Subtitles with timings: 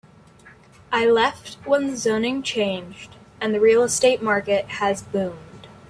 [0.91, 5.67] I left when the zoning changed and the real estate market has boomed.